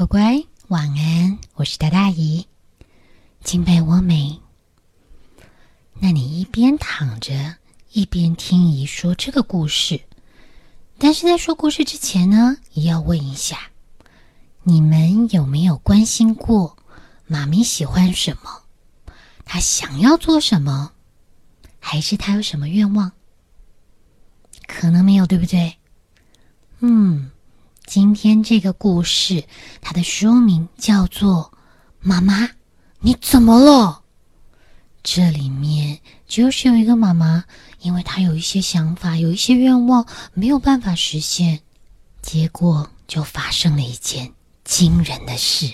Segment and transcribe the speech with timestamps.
[0.00, 1.38] 乖乖，晚安！
[1.56, 2.46] 我是大大姨，
[3.44, 4.40] 今被我美。
[5.98, 7.56] 那你一边躺着，
[7.92, 10.00] 一边听姨说这个故事。
[10.96, 13.58] 但是在说故事之前呢，也要问一下，
[14.62, 16.78] 你们有没有关心过
[17.26, 18.62] 妈咪喜欢什么？
[19.44, 20.92] 她想要做什么？
[21.78, 23.12] 还是她有什么愿望？
[24.66, 25.76] 可能没有，对不对？
[26.78, 27.30] 嗯。
[27.90, 29.42] 今天这个故事，
[29.80, 31.52] 它的书名叫做
[31.98, 32.48] 《妈妈，
[33.00, 34.04] 你怎么了》。
[35.02, 37.44] 这里面就是有一个妈妈，
[37.80, 41.62] 因为她有一些想法，有一些愿望没有办法实现，
[42.22, 45.68] 结果就发生了一件惊人的事。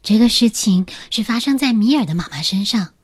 [0.00, 2.94] 这个事情是发生在米尔的妈妈身上。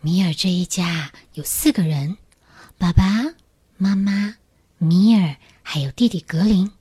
[0.00, 2.16] 米尔这一家有四个人：
[2.76, 3.04] 爸爸
[3.76, 4.34] 妈妈、
[4.80, 5.36] 米尔。
[5.62, 6.72] 还有弟弟格林，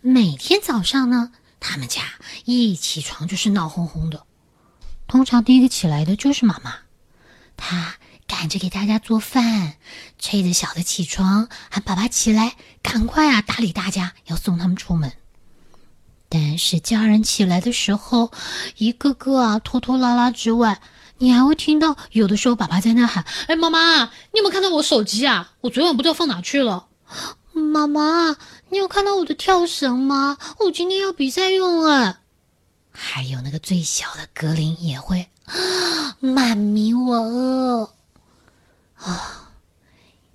[0.00, 2.00] 每天早上呢，他们家
[2.46, 4.24] 一起床就是闹哄哄的。
[5.06, 6.76] 通常第一个起来的就是妈妈，
[7.58, 9.74] 她赶着给大家做饭，
[10.18, 15.12] 催着小的起床，喊爸爸起来，赶快啊，打理大家，要送他们出门。
[16.30, 18.32] 但是家人起来的时候，
[18.78, 20.80] 一个个啊拖拖拉拉之外，
[21.18, 25.52] 你还会听到有的时候爸爸在那喊：“哎，妈妈，你有没有看到我手机啊？
[25.60, 26.86] 我昨晚不知道放哪去了。”
[27.52, 28.36] 妈妈，
[28.68, 30.38] 你有看到我的跳绳吗？
[30.58, 32.20] 我今天要比赛用了。
[32.92, 35.28] 还有那个最小的格林也会，
[36.20, 37.94] 妈咪我饿
[38.96, 39.50] 啊！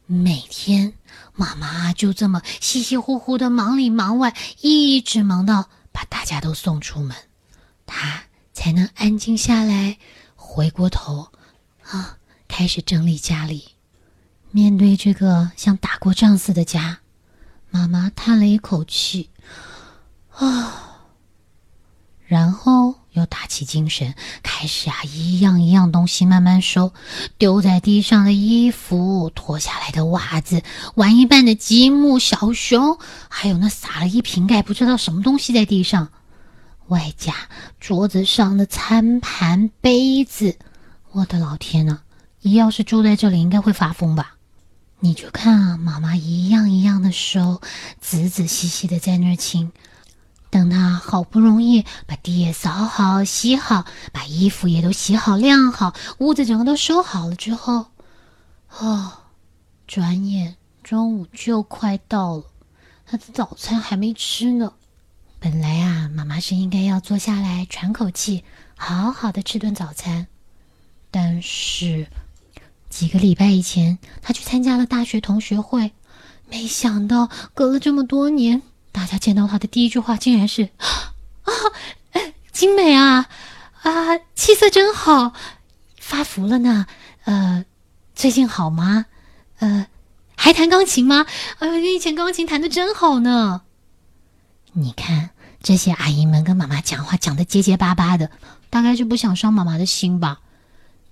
[0.07, 0.93] 每天
[1.33, 7.15] 妈妈就这么稀稀糊糊的忙里忙外，一直忙到把大家都送出门，
[7.85, 8.23] 她
[8.53, 9.97] 才能安静下来，
[10.35, 11.29] 回过头
[11.83, 12.17] 啊，
[12.47, 13.74] 开始整理家里。
[14.55, 16.99] 面对这个像打过仗似的家。
[17.69, 19.29] 妈妈叹了一口气，
[20.31, 21.01] 啊，
[22.25, 26.93] 然后又打起精神，开始啊，一样一样东西慢慢收，
[27.37, 30.63] 丢在地上的衣服，脱下来的袜子，
[30.95, 36.07] 玩一半的积木小熊，还有那撒了一瓶盖不知道什么东西在地上，
[36.87, 37.33] 外加
[37.81, 40.57] 桌子上的餐盘杯子，
[41.11, 41.99] 我的老天呐！
[42.39, 44.34] 你要是住在这里，应该会发疯吧？
[45.05, 47.61] 你就看啊，妈妈一样一样的收，
[48.01, 49.71] 仔仔细细的在那儿清。
[50.49, 57.85] 等她好不容易把地也扫好、洗好，把衣服也都洗好、晾好，屋子整个都收好了之后，
[58.79, 59.11] 哦，
[59.85, 62.43] 转眼中午就快到了，
[63.05, 64.73] 她的早餐还没吃呢。
[65.39, 68.43] 本来啊，妈妈是应该要坐下来喘口气，
[68.75, 70.25] 好好的吃顿早餐，
[71.11, 72.07] 但是。
[72.95, 75.91] 几个礼拜以前，他去参加了大学同学会，
[76.49, 78.61] 没想到隔了这么多年，
[78.93, 80.69] 大家见到他的第一句话竟然是
[81.43, 81.51] ：“啊，
[82.53, 83.27] 精美啊，
[83.81, 85.33] 啊，气色真好，
[85.99, 86.85] 发福了呢。
[87.25, 87.65] 呃，
[88.15, 89.07] 最近好吗？
[89.59, 89.87] 呃，
[90.37, 91.25] 还弹钢琴吗？
[91.59, 93.63] 哎呃，以前钢琴弹的真好呢。
[94.71, 95.31] 你看
[95.61, 98.31] 这些阿姨们跟妈妈讲话讲的结结巴巴的，
[98.69, 100.39] 大概是不想伤妈妈的心吧。”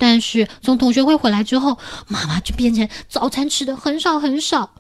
[0.06, 1.78] 但是从同学会回来之后，
[2.10, 4.72] 妈妈就变成早餐吃的很少很少，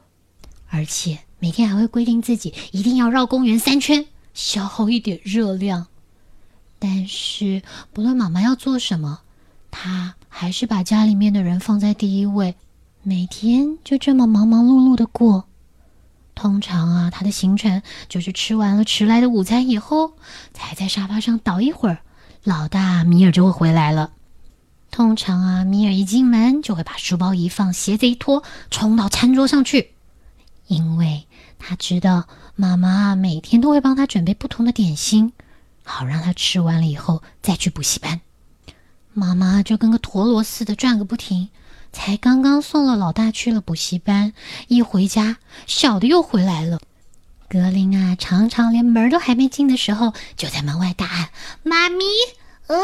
[0.67, 5.87] 而且每天还会规定自己一定要绕公园三圈，消耗一点热量。
[6.77, 7.61] 但是
[7.93, 9.21] 不论妈妈要做什么，
[9.71, 12.55] 她还是把家里面的人放在第一位，
[13.01, 15.45] 每天就这么忙忙碌碌的过。
[16.35, 20.15] 通常啊，她的行程就是吃完了迟来的午餐以后，
[20.53, 21.99] 才在沙发上倒一会儿，
[22.43, 24.11] 老大米尔就会回来了。
[24.93, 29.95] 通常啊，米尔一进门就会把书包一放，鞋子一脱，冲到餐桌上去，
[30.67, 31.25] 因为
[31.57, 35.33] 他知道妈妈每天都会帮他准备不同的点心，
[35.83, 38.21] 好让他吃完了以后再去补习班。
[39.13, 41.49] 妈妈就跟个陀螺似的转个不停，
[41.91, 44.33] 才刚刚送了老大去了补习班，
[44.67, 46.79] 一回家，小的又回来了。
[47.49, 51.29] 格林啊，常常连门都还没进的时候，就在门外大喊
[51.65, 52.03] ：“妈咪，
[52.67, 52.77] 饿！”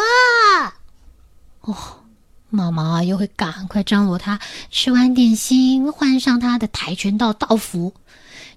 [1.62, 2.06] 哦。
[2.50, 4.40] 妈妈又会赶快张罗他
[4.72, 7.94] 吃完点心，换上他的跆拳道道服，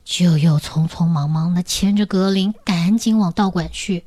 [0.04, 4.04] 就又匆匆忙忙的牵着格林赶紧往道馆去，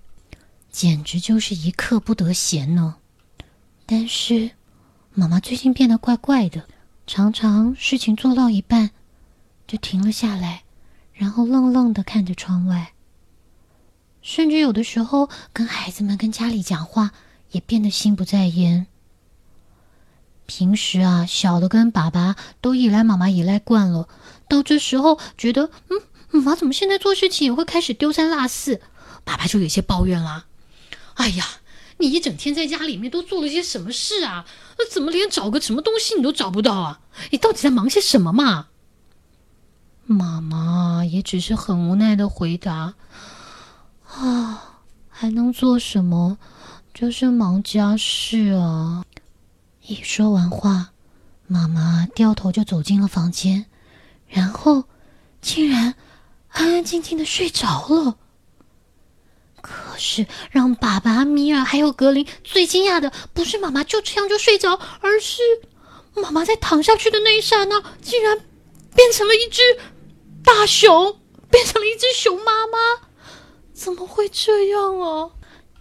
[0.71, 2.95] 简直就是一刻不得闲呢。
[3.85, 4.49] 但是
[5.13, 6.63] 妈妈最近变得怪怪的，
[7.05, 8.89] 常常事情做到一半
[9.67, 10.63] 就停了下来，
[11.13, 12.93] 然后愣愣的看着窗外，
[14.23, 17.11] 甚至有的时候跟孩子们、跟家里讲话
[17.51, 18.87] 也变得心不在焉。
[20.45, 24.07] 平时啊，小的跟爸爸都依赖妈妈依赖惯了，
[24.47, 28.81] 到这时候觉得，嗯，妈妈怎么现在做事情也会开始丢三落四？
[29.23, 30.45] 爸爸就有些抱怨啦
[31.15, 31.45] ：“哎呀，
[31.97, 34.45] 你一整天在家里面都做了些什么事啊？
[34.77, 36.99] 那怎么连找个什么东西你都找不到啊？
[37.31, 38.67] 你到底在忙些什么嘛？”
[40.05, 42.93] 妈妈也只是很无奈的回答
[44.05, 46.37] ：“啊，还能做什么？
[46.93, 49.03] 就是忙家事啊。”
[49.87, 50.91] 一说完话，
[51.47, 53.65] 妈妈掉头就走进了房间，
[54.27, 54.85] 然后
[55.41, 55.93] 竟然
[56.49, 58.17] 安安静静的睡着了。
[59.61, 65.41] 可是让爸爸、米尔还有格林最惊讶的，不是妈妈就这样就睡着，而是
[66.15, 68.39] 妈妈在躺下去的那一刹那，竟然
[68.95, 69.61] 变成了一只。
[70.43, 72.77] 大熊变成了一只熊妈妈，
[73.73, 75.31] 怎么会这样啊？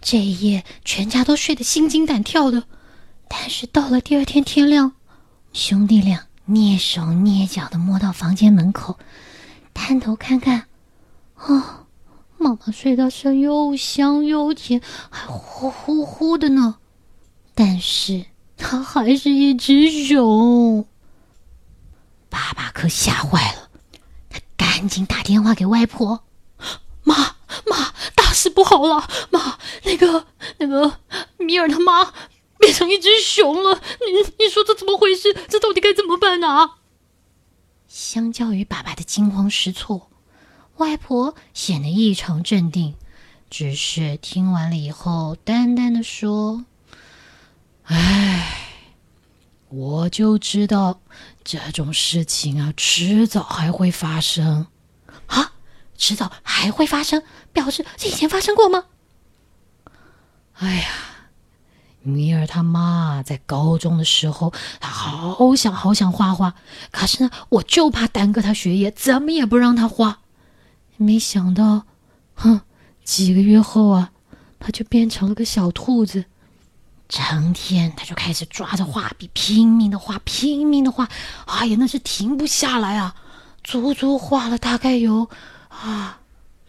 [0.01, 2.63] 这一夜全家都睡得心惊胆跳的。
[3.27, 4.93] 但是到了第二天天亮，
[5.53, 8.97] 兄弟俩蹑手蹑脚的摸到房间门口，
[9.73, 10.67] 探头看看，
[11.35, 11.85] 啊，
[12.37, 16.77] 妈妈睡得是又香又甜，还呼呼呼的呢。
[17.53, 18.25] 但是
[18.57, 20.85] 它还是一只熊，
[22.29, 23.69] 爸爸可吓坏了。
[24.29, 26.23] 他赶紧打电话给外婆，
[27.03, 27.15] 妈
[27.65, 29.07] 妈，大事不好了！
[29.31, 30.25] 妈，那个
[30.57, 30.99] 那个
[31.37, 32.13] 米尔他妈
[32.65, 35.31] 变成一只熊了，你你说这怎么回事？
[35.47, 36.71] 这到底该怎么办呢？
[37.87, 40.09] 相较于爸爸的惊慌失措，
[40.77, 42.95] 外婆显得异常镇定，
[43.51, 46.65] 只是听完了以后，淡淡的说
[47.85, 48.71] ：“哎，
[49.69, 51.01] 我就知道。”
[51.45, 54.65] 这种事情啊，迟早还会发生，
[55.27, 55.53] 啊，
[55.95, 57.21] 迟早还会发生，
[57.53, 58.85] 表示这以前发生过吗？
[60.53, 60.89] 哎呀，
[62.05, 66.53] 米尔他妈在高中的时候，他好想好想画画，
[66.91, 70.19] 可是呢，我就怕耽搁他学业，怎么也不让他画。
[70.97, 71.83] 没想到，
[72.35, 72.61] 哼，
[73.03, 74.11] 几个月后啊，
[74.59, 76.25] 他就变成了个小兔子。
[77.07, 81.07] 成天他就开始抓着画笔拼命的画，拼命的画，
[81.45, 83.15] 哎呀，那是停不下来啊！
[83.63, 85.29] 足足画了大概有
[85.69, 86.19] 啊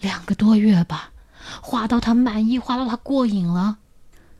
[0.00, 1.10] 两个多月吧，
[1.62, 3.78] 画到他满意，画到他过瘾了，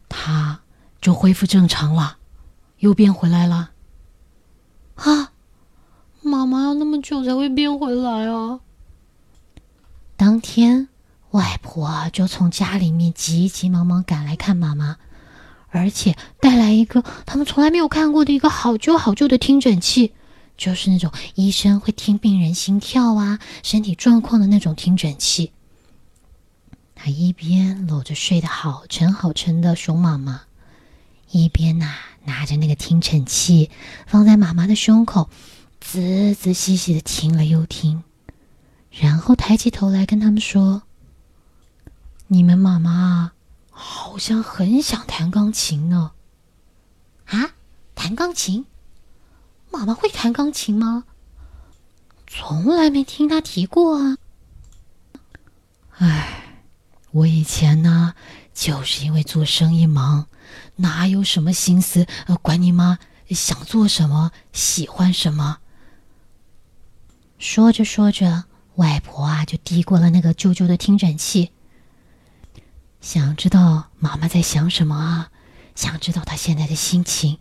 [0.08, 0.60] 他
[1.06, 2.16] 就恢复正常了，
[2.80, 3.70] 又变回来了。
[4.96, 5.30] 啊，
[6.20, 8.58] 妈妈要那么久才会变回来啊！
[10.16, 10.88] 当天，
[11.30, 14.96] 外婆就从家里面急急忙忙赶来看妈妈。
[15.68, 20.12] 而且带来一个他们从来没有看过的一个好旧好旧的听诊器，
[20.56, 25.52] 就是那种医生会听病人心跳啊、身体状况的那种听诊器。
[26.96, 30.40] 他一边搂着睡得好沉好沉的熊妈妈，
[31.31, 31.94] 一边呐
[32.25, 33.70] 拿着那个听诊器
[34.06, 35.28] 放在妈妈的胸口，
[35.81, 38.02] 仔仔细细的听了又听，
[38.90, 40.82] 然后抬起头来跟他们说
[42.28, 43.32] ：“你们妈妈。”
[43.78, 46.12] 好像很想弹钢琴呢。
[47.26, 47.50] 啊，
[47.94, 48.64] 弹钢琴？
[49.70, 51.05] 妈妈会弹钢琴吗？
[52.26, 54.17] 从来没听她提过啊。
[55.99, 56.58] 唉，
[57.11, 58.14] 我以前呢，
[58.56, 60.28] 就是因为做生意忙，
[60.76, 62.06] 哪有什么心思
[62.40, 62.98] 管你妈
[63.28, 65.58] 想做什么、喜欢什么。
[67.38, 68.44] 说着说着，
[68.76, 71.52] 外婆啊就递过了那个旧旧的听诊器。
[73.02, 75.30] 想知道妈妈在想什么啊？
[75.75, 77.38] 想知道她现在的心情，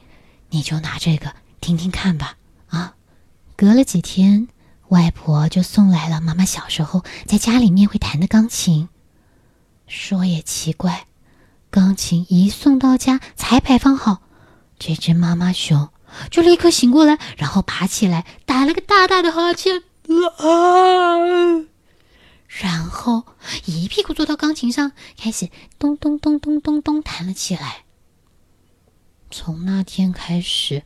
[0.50, 2.36] 你就拿这个听听看吧。
[2.68, 2.96] 啊，
[3.56, 4.50] 隔了几天，
[4.90, 8.90] 外婆就送来了妈妈小时候在家里面会弹的钢琴。
[9.88, 11.08] 说也奇怪，
[11.70, 14.22] 钢琴一送到家才摆放好，
[14.80, 15.90] 这只妈妈熊
[16.32, 19.84] 就立刻醒过来，然后爬起来打了个大大的哈欠。
[20.38, 21.66] 啊！
[22.48, 23.26] 然后
[23.66, 27.84] 一屁股坐到钢琴上，开始咚咚咚咚咚咚弹了起来。
[29.30, 30.84] 从那天开始，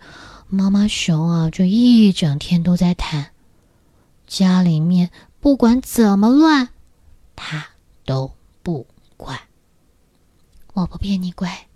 [0.47, 3.31] 妈妈熊啊就一整天都在弹，
[4.25, 6.69] 家里面不管怎么乱，
[7.35, 7.67] 它
[8.05, 8.87] 都不
[9.17, 9.39] 管。
[10.73, 11.67] 我不骗你，乖，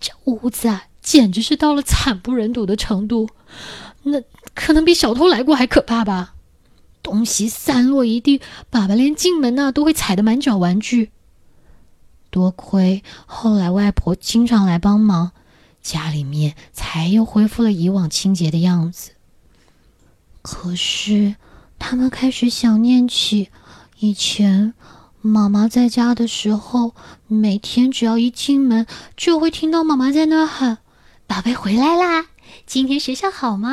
[0.00, 3.28] 这屋子啊简直是到了惨不忍睹的程度，
[4.02, 4.20] 那
[4.54, 6.34] 可能比小偷来过还可怕吧。
[7.02, 11.10] 东西散落一地，爸爸连进门呢都会踩得满脚玩具。
[12.30, 15.32] 多亏后来外婆经常来帮忙，
[15.82, 19.12] 家里面才又恢复了以往清洁的样子。
[20.42, 21.36] 可是
[21.78, 23.50] 他们开始想念起
[23.98, 24.74] 以前
[25.24, 26.94] 妈妈在家的时候，
[27.28, 28.86] 每天只要一进门，
[29.16, 30.78] 就会听到妈妈在那喊
[31.28, 32.26] ：“宝贝回来啦，
[32.66, 33.70] 今天学校好吗？”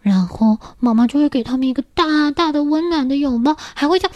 [0.00, 4.10] 然后妈妈就会给他们一个大大的温暖的拥抱，还会叫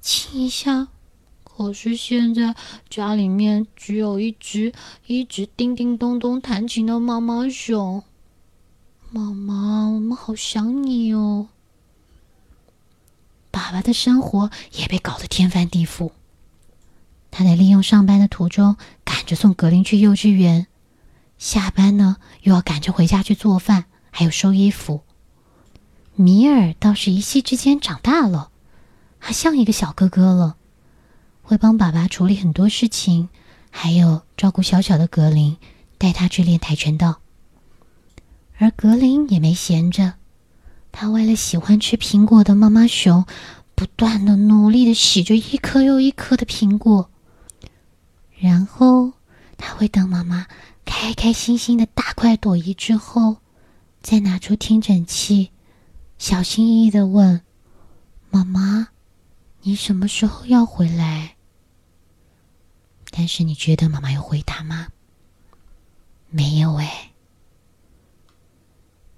[0.00, 0.86] 亲一下。
[1.42, 2.54] 可是现在
[2.88, 4.72] 家里面只有一只
[5.06, 8.04] 一直叮叮咚咚弹琴的妈妈熊。
[9.10, 11.48] 妈妈，我们好想你哦。
[13.54, 16.10] 爸爸的生活也被搞得天翻地覆。
[17.30, 20.66] 他在利用上班的途中赶着送格林去幼稚园，
[21.38, 25.04] 下班呢又要赶着回家去做饭，还有收衣服。
[26.16, 28.50] 米尔倒是一夕之间长大了，
[29.20, 30.56] 他像一个小哥哥了。
[31.42, 33.28] 会帮爸爸处理很多事情，
[33.70, 35.56] 还有照顾小小的格林，
[35.96, 37.20] 带他去练跆拳道。
[38.58, 40.14] 而格林也没闲着，
[40.96, 43.26] 他为了喜欢吃苹果的妈妈熊，
[43.74, 47.10] 不断的努力的洗着一颗又一颗的苹果。
[48.38, 49.12] 然后
[49.58, 50.46] 他会等妈妈
[50.84, 53.38] 开开心心的大快朵颐之后，
[54.00, 55.50] 再拿出听诊器，
[56.16, 57.40] 小心翼翼的问
[58.30, 58.90] 妈妈
[59.62, 61.34] ：“你什么时候要回来？”
[63.10, 64.86] 但是你觉得妈妈有回答吗？
[66.30, 67.10] 没有哎。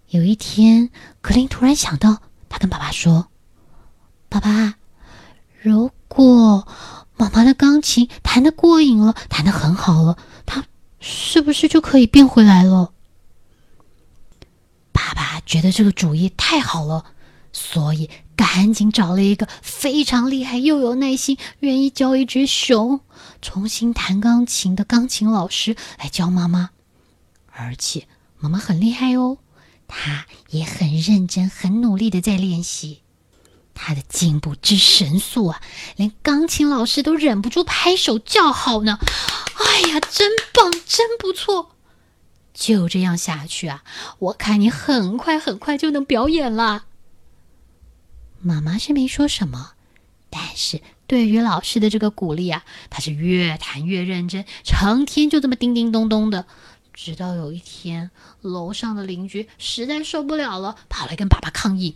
[0.09, 3.29] 有一天，格林突然想到，他跟爸爸说
[4.31, 4.75] ：“爸爸，
[5.61, 6.67] 如果
[7.17, 10.65] 妈妈的钢琴弹的过瘾了，弹的很好了，她
[11.01, 12.93] 是不是就可以变回来了？”
[14.93, 17.05] 爸爸觉得这个主意太好了，
[17.53, 23.01] 所以赶紧找了一个非常厉害又有耐心、愿意教一只熊。
[23.43, 26.71] 重新弹钢琴的钢琴老师来教妈妈，
[27.53, 28.07] 而且
[28.39, 29.39] 妈妈很厉害哦，
[29.89, 33.03] 他也很认真、很努力的在练习，
[33.75, 35.63] 他的进步之神速啊，
[35.97, 38.99] 连钢琴老师都忍不住拍手叫好呢。
[39.57, 41.71] 哎呀，真棒，真不错！
[42.53, 43.85] 就这样下去啊，
[44.19, 46.87] 我看你很快很快就能表演了。
[48.41, 49.73] 妈妈是没说什么，
[50.31, 50.81] 但是。
[51.09, 56.47] 对于老师的这个鼓励啊，他是越弹越认真，成天就这么叮叮咚咚的。
[56.97, 58.11] 直到有一天，
[58.41, 61.95] 楼上的邻居实在受不了了，跑来跟爸爸抗议。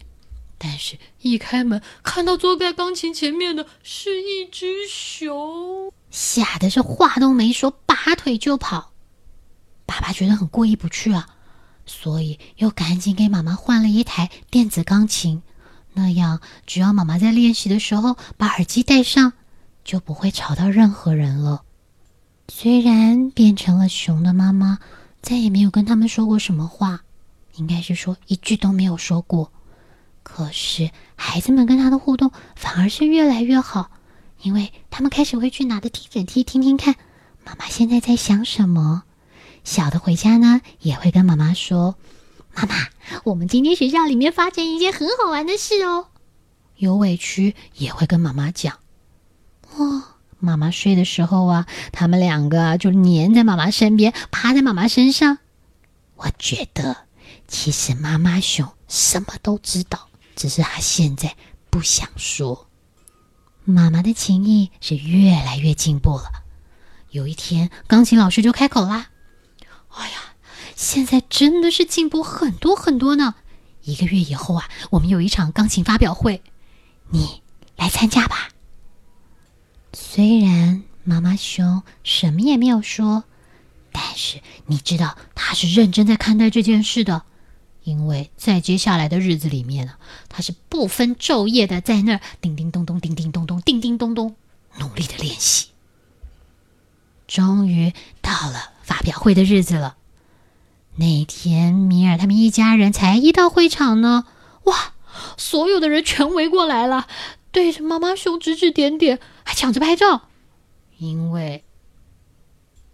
[0.58, 8.92] 但是，一开门看到坐在钢琴前面的是一只熊，吓得是话都没说，拔腿就跑。
[9.86, 11.30] 爸爸觉得很过意不去啊，
[11.86, 15.42] 所以又赶紧给妈妈换了一台电子钢琴。
[15.94, 19.32] 那样，只要妈妈在练习的时候把耳机戴上，
[19.82, 21.62] 就不会吵到任何人了。
[22.52, 24.80] 虽然变成了熊的妈妈
[25.22, 27.04] 再也没有跟他们说过什么话，
[27.54, 29.52] 应该是说一句都没有说过。
[30.24, 33.92] 可是孩子们跟他的互动反而是越来越好，
[34.42, 36.96] 因为他们开始会去拿着听诊器听听看
[37.44, 39.04] 妈妈现在在想什么。
[39.62, 41.94] 小的回家呢，也会跟妈妈说。
[42.52, 42.74] 妈妈，
[43.24, 46.08] 我们今天学校里面发生一件很好玩的事哦。
[46.76, 48.78] 有委屈也会跟妈妈讲。
[49.76, 50.09] 哇，
[50.40, 55.38] 妈妈睡的时候啊，他们两个就黏在妈妈身边，趴在妈妈身上。
[56.16, 56.96] 我觉得，
[57.46, 61.36] 其实妈妈熊什么都知道，只是他现在
[61.70, 62.66] 不想说。
[63.64, 66.44] 妈妈的情谊是越来越进步了。
[67.10, 69.10] 有一天，钢琴老师就开口啦
[69.94, 70.18] ：“哎呀！”
[70.76, 73.34] 现在真的是进步很多很多呢！
[73.82, 76.42] 一个月以后啊，我们有一场钢琴发表会，
[77.10, 77.42] 你
[77.76, 78.48] 来参加吧。
[79.92, 83.24] 虽然妈妈熊什么也没有说，
[83.92, 87.22] 但是你知道他是认真在看待这件事的，
[87.82, 89.94] 因为在接下来的日子里面呢，
[90.28, 94.36] 他是不分昼夜的在那儿叮叮咚咚、叮叮咚咚、叮叮咚咚
[94.78, 95.68] 努力的练习。
[97.26, 99.96] 终于到了发表会的日子了。
[100.96, 104.26] 那天，米尔他们一家人才一到会场呢，
[104.64, 104.92] 哇，
[105.36, 107.06] 所有的人全围过来了，
[107.52, 109.20] 对着妈妈熊指指点点，
[109.50, 110.28] 还抢着拍照，
[110.98, 111.64] 因为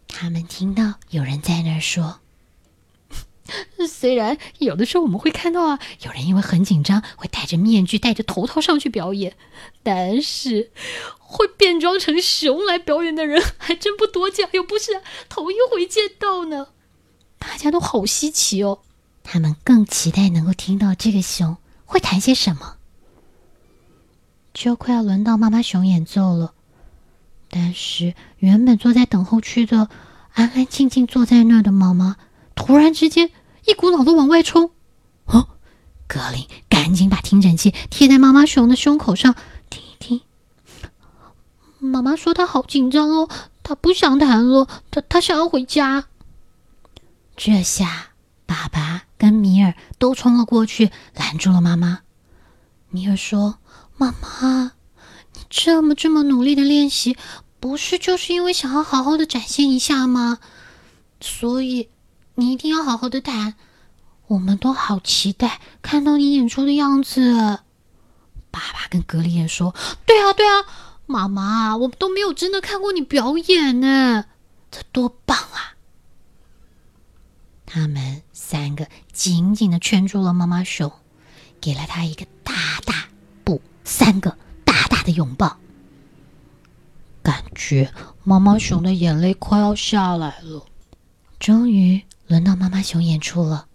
[0.08, 2.20] 他们听到有人在那儿说。
[3.86, 9.36] 虽然有的时候我们会看到啊，有人因为很紧张会戴着面具、戴着头套上去表演，
[9.82, 10.72] 但是
[11.18, 16.68] 会变装成熊来表演的人 还真不多见，又不是头一回见到呢。
[17.38, 18.78] 大家都好稀奇哦，
[19.22, 22.75] 他们更期待能够听到这个熊会谈些什么。
[24.56, 26.54] 就快要轮到妈妈熊演奏了，
[27.50, 29.90] 但是原本坐在等候区的、
[30.32, 32.16] 安安静静坐在那儿的妈妈，
[32.54, 33.30] 突然之间
[33.66, 34.70] 一股脑的往外冲。
[35.26, 35.46] 哦，
[36.06, 39.34] 格林赶紧把听诊器贴在妈妈熊的胸口上
[39.68, 40.22] 听一听。
[41.78, 43.28] 妈妈说她好紧张哦，
[43.62, 46.06] 她不想弹了，她她想要回家。
[47.36, 48.12] 这下，
[48.46, 52.00] 爸爸跟米尔都冲了过去，拦住了妈妈。
[52.96, 53.58] 米尔说
[53.98, 54.72] ：“妈妈，
[55.34, 57.14] 你这么这么努力的练习，
[57.60, 60.38] 不是就是因为想要好好的展现一下吗？
[61.20, 61.90] 所以
[62.36, 63.52] 你一定要好好的弹，
[64.28, 67.58] 我们都好期待看到你演出的样子。
[68.50, 69.74] 爸爸跟格里也说
[70.06, 70.64] ：“对啊，对啊，
[71.04, 74.24] 妈妈，我们都没有真的看过你表演呢，
[74.70, 75.76] 这多棒啊！”
[77.66, 81.00] 他们三个紧紧的圈住了妈妈手，
[81.60, 83.08] 给了她一个大大
[83.42, 85.58] 不三个大大的拥抱，
[87.24, 90.64] 感觉妈妈熊的眼泪快要下来了。
[91.40, 93.66] 终于轮到妈妈熊演出了。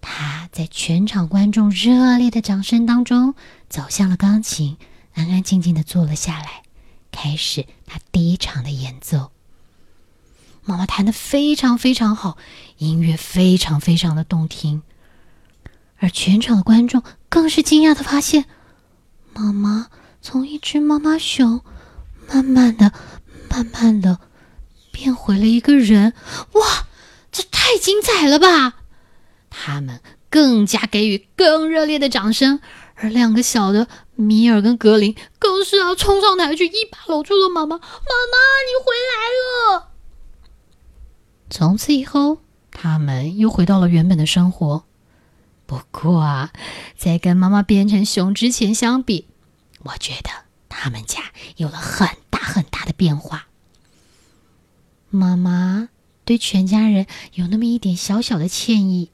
[0.00, 3.34] 他在全场观众热烈的掌声当中
[3.68, 4.78] 走向了钢琴，
[5.12, 6.62] 安安静静的坐了下来，
[7.10, 9.32] 开始他第一场的演奏。
[10.62, 12.38] 妈妈弹的非常非常好，
[12.78, 14.82] 音乐非常非常的动听，
[16.00, 18.46] 而全场的观众更是惊讶的发现，
[19.34, 19.88] 妈妈
[20.20, 21.60] 从一只妈妈熊，
[22.26, 22.92] 慢慢的、
[23.50, 24.18] 慢慢的
[24.90, 26.14] 变回了一个人。
[26.52, 26.86] 哇，
[27.30, 28.76] 这太精彩了吧！
[29.50, 32.60] 他们更加给予更热烈的掌声，
[32.94, 37.76] 而两个小的米尔跟格林更是要冲上台去，一把搂住了妈妈。
[37.76, 37.84] 妈妈，
[38.64, 39.90] 你回来了！
[41.50, 42.38] 从此以后，
[42.70, 44.84] 他们又回到了原本的生活。
[45.70, 46.50] 不过啊，
[46.96, 49.28] 在跟妈妈变成熊之前相比，
[49.84, 50.28] 我觉得
[50.68, 53.46] 他们家有了很大很大的变化。
[55.10, 55.88] 妈妈
[56.24, 59.12] 对全家人有那么一点小小的歉意。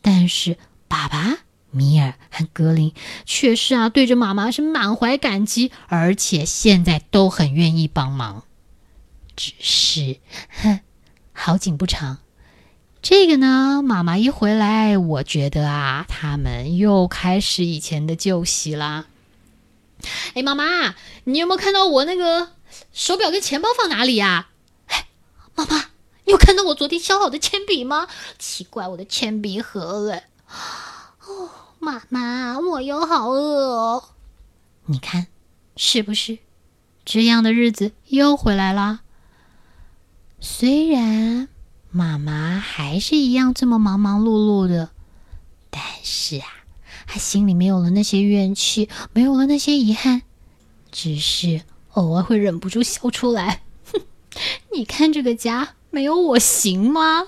[0.00, 0.56] 但是
[0.88, 1.40] 爸爸
[1.70, 2.94] 米尔和格林
[3.26, 8.44] 却是啊，对着妈妈是满怀感激，而且现在都很愿意帮忙。
[9.36, 10.18] 只是，
[10.48, 10.80] 哼，
[11.34, 12.20] 好景不长，
[13.02, 19.06] 这个呢，妈妈一回来，我觉得啊，他们又开始以前的旧习啦。
[20.34, 20.94] 哎，妈妈，
[21.24, 22.52] 你有没有看到我那个
[22.92, 24.50] 手表跟钱包放哪里呀？
[24.86, 25.08] 哎，
[25.56, 25.86] 妈妈。
[26.24, 28.06] 有看到我昨天削好的铅笔吗？
[28.38, 30.22] 奇怪，我的铅笔盒嘞。
[31.26, 31.50] 哦，
[31.80, 34.04] 妈妈，我又好饿哦。
[34.86, 35.26] 你看，
[35.76, 36.38] 是不是
[37.04, 39.00] 这样的日子又回来了？
[40.40, 41.48] 虽然
[41.92, 44.90] 妈妈还是一样这么忙忙碌碌的，
[45.70, 46.46] 但是啊，
[47.06, 50.22] 她心里没有了那些怨气，没有了那些遗憾，
[50.90, 53.62] 只是偶尔会忍不住笑出来。
[53.92, 54.00] 哼，
[54.74, 55.74] 你看这个家。
[55.94, 57.26] 没有我行吗？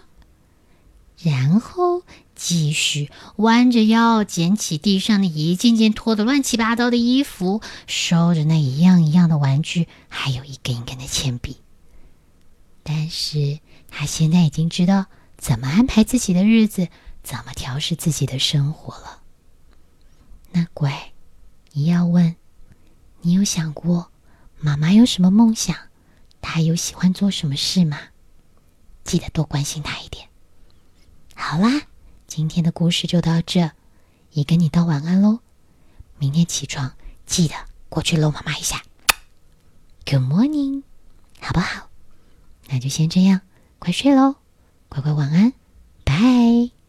[1.22, 2.00] 然后
[2.34, 11.58] 继续弯着腰捡起地上的一件件脱的乱七八糟的衣服，收着那一样一样的玩具，还有一根一根的铅笔。
[12.84, 16.88] 但是他现在已经知道怎么安排自己的日子，
[17.22, 19.22] 怎么调试自己的生活了。
[20.52, 21.12] 那乖，
[21.72, 22.36] 你要问，
[23.22, 24.12] 你有想过
[24.60, 25.74] 妈妈有什么梦想？
[26.40, 27.98] 她有喜欢做什么事吗？
[29.02, 30.28] 记得多关心她一点。
[31.34, 31.86] 好啦，
[32.26, 33.72] 今天的故事就到这，
[34.32, 35.40] 也跟你道晚安喽。
[36.18, 36.94] 明天起床
[37.26, 37.54] 记得
[37.88, 38.82] 过去搂妈妈一下。
[40.04, 40.82] Good morning，
[41.40, 41.88] 好不好？
[42.68, 43.40] 那就先这样，
[43.78, 44.36] 快睡喽，
[44.88, 45.52] 乖乖晚安，
[46.04, 46.83] 拜。